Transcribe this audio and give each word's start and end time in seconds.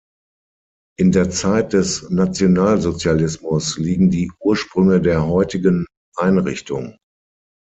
In 0.97 1.11
der 1.11 1.29
Zeit 1.29 1.73
des 1.73 2.09
Nationalsozialismus 2.09 3.77
liegen 3.77 4.09
die 4.09 4.31
Ursprünge 4.39 4.99
der 4.99 5.27
heutigen 5.27 5.85
Einrichtung. 6.17 6.97